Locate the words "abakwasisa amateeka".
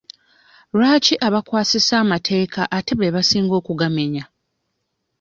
1.27-2.61